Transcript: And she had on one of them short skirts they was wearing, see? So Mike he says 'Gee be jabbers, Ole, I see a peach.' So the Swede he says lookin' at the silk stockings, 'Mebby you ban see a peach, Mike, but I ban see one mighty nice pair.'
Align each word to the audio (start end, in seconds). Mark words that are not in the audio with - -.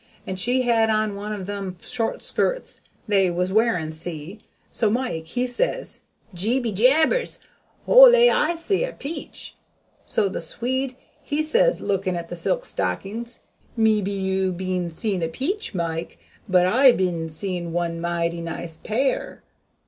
And 0.25 0.39
she 0.39 0.63
had 0.63 0.89
on 0.89 1.13
one 1.13 1.31
of 1.31 1.45
them 1.45 1.77
short 1.79 2.23
skirts 2.23 2.81
they 3.07 3.29
was 3.29 3.53
wearing, 3.53 3.91
see? 3.91 4.39
So 4.71 4.89
Mike 4.89 5.27
he 5.27 5.45
says 5.45 6.01
'Gee 6.33 6.59
be 6.59 6.71
jabbers, 6.71 7.39
Ole, 7.87 8.31
I 8.31 8.55
see 8.55 8.83
a 8.83 8.93
peach.' 8.93 9.55
So 10.03 10.27
the 10.27 10.41
Swede 10.41 10.95
he 11.21 11.43
says 11.43 11.81
lookin' 11.81 12.15
at 12.15 12.29
the 12.29 12.35
silk 12.35 12.65
stockings, 12.65 13.41
'Mebby 13.77 14.09
you 14.11 14.51
ban 14.53 14.89
see 14.89 15.23
a 15.23 15.27
peach, 15.29 15.75
Mike, 15.75 16.17
but 16.49 16.65
I 16.65 16.93
ban 16.93 17.29
see 17.29 17.61
one 17.61 18.01
mighty 18.01 18.41
nice 18.41 18.77
pair.' 18.77 19.43